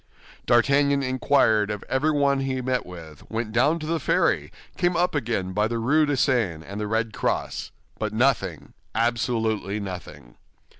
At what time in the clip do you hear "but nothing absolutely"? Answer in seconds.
7.99-9.79